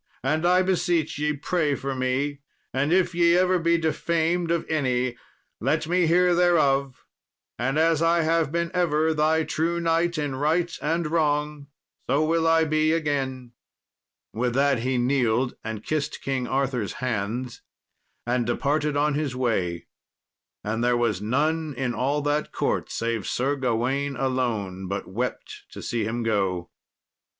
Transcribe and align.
And, 0.23 0.47
I 0.47 0.63
beseech 0.63 1.19
ye, 1.19 1.33
pray 1.33 1.75
for 1.75 1.93
me, 1.93 2.41
and 2.73 2.91
if 2.91 3.13
ye 3.13 3.37
ever 3.37 3.59
be 3.59 3.77
defamed 3.77 4.49
of 4.49 4.65
any, 4.67 5.15
let 5.59 5.85
me 5.87 6.07
hear 6.07 6.33
thereof, 6.33 7.05
and 7.59 7.77
as 7.77 8.01
I 8.01 8.21
have 8.21 8.51
been 8.51 8.71
ever 8.73 9.13
thy 9.13 9.43
true 9.43 9.79
knight 9.79 10.17
in 10.17 10.33
right 10.37 10.75
and 10.81 11.05
wrong, 11.05 11.67
so 12.09 12.25
will 12.25 12.47
I 12.47 12.63
be 12.63 12.91
again." 12.93 13.51
With 14.33 14.55
that 14.55 14.79
he 14.79 14.97
kneeled 14.97 15.53
and 15.63 15.83
kissed 15.85 16.21
King 16.23 16.47
Arthur's 16.47 16.93
hands, 16.93 17.61
and 18.25 18.43
departed 18.47 18.97
on 18.97 19.13
his 19.13 19.35
way. 19.35 19.85
And 20.63 20.83
there 20.83 20.97
was 20.97 21.21
none 21.21 21.75
in 21.75 21.93
all 21.93 22.23
that 22.23 22.51
court, 22.51 22.89
save 22.89 23.27
Sir 23.27 23.55
Gawain 23.55 24.15
alone, 24.15 24.87
but 24.87 25.05
wept 25.07 25.65
to 25.71 25.79
see 25.79 26.05
him 26.05 26.23
go. 26.23 26.71